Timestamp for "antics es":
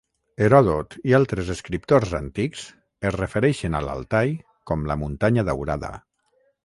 2.21-3.17